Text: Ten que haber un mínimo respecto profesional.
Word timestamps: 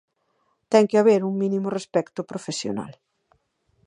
Ten 0.71 0.83
que 0.89 0.99
haber 0.99 1.21
un 1.29 1.33
mínimo 1.41 1.67
respecto 1.77 2.21
profesional. 2.31 2.91